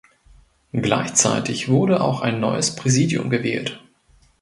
Gleichzeitig 0.73 1.69
wurde 1.69 2.01
auch 2.01 2.21
ein 2.21 2.39
neues 2.39 2.75
Präsidium 2.75 3.29
gewählt. 3.29 3.83